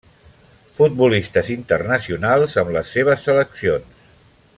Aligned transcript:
Futbolistes 0.77 1.51
internacionals 1.57 2.57
amb 2.63 2.73
les 2.77 2.95
seves 2.97 3.27
seleccions. 3.31 4.03